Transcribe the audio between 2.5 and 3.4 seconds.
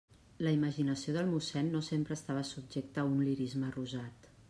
subjecta a un